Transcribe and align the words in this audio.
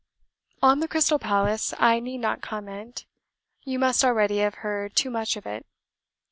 "On 0.63 0.79
the 0.79 0.87
Crystal 0.87 1.19
Palace 1.19 1.75
I 1.77 1.99
need 1.99 2.17
not 2.21 2.41
comment. 2.41 3.05
You 3.61 3.77
must 3.77 4.03
already 4.03 4.39
have 4.39 4.55
heard 4.65 4.95
too 4.95 5.11
much 5.11 5.35
of 5.37 5.45
it. 5.45 5.67